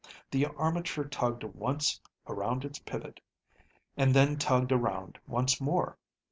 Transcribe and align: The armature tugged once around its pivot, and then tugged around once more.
The 0.31 0.47
armature 0.47 1.03
tugged 1.03 1.43
once 1.43 2.01
around 2.27 2.65
its 2.65 2.79
pivot, 2.79 3.19
and 3.95 4.15
then 4.15 4.35
tugged 4.37 4.71
around 4.71 5.19
once 5.27 5.61
more. 5.61 5.99